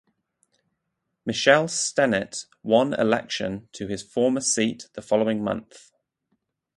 Michelle 1.27 1.67
Stennett 1.67 2.47
won 2.63 2.95
election 2.95 3.69
to 3.73 3.85
his 3.85 4.01
former 4.01 4.41
seat 4.41 4.89
the 4.93 5.01
following 5.03 5.43
month. 5.43 5.91